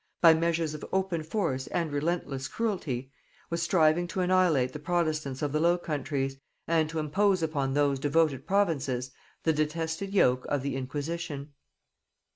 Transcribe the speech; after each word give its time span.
by 0.19 0.33
measures 0.33 0.73
of 0.73 0.83
open 0.91 1.21
force 1.21 1.67
and 1.67 1.91
relentless 1.91 2.47
cruelty, 2.47 3.11
was 3.51 3.61
striving 3.61 4.07
to 4.07 4.19
annihilate 4.19 4.73
the 4.73 4.79
protestants 4.79 5.43
of 5.43 5.51
the 5.51 5.59
Low 5.59 5.77
Countries, 5.77 6.37
and 6.67 6.89
to 6.89 6.97
impose 6.97 7.43
upon 7.43 7.75
those 7.75 7.99
devoted 7.99 8.47
provinces 8.47 9.11
the 9.43 9.53
detested 9.53 10.11
yoke 10.11 10.43
of 10.49 10.63
the 10.63 10.75
inquisition. 10.75 11.53